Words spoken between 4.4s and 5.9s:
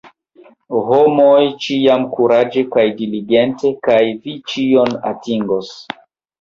ĉion atingos!